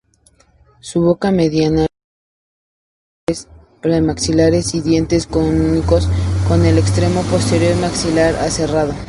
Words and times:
Su 0.79 0.99
boca 1.03 1.29
mediana, 1.31 1.85
premaxilares 3.81 4.73
y 4.73 4.81
dientes 4.81 5.27
cónicos, 5.27 6.09
con 6.47 6.65
el 6.65 6.79
extremo 6.79 7.21
posterior 7.25 7.75
maxilar 7.75 8.33
aserrado. 8.37 8.95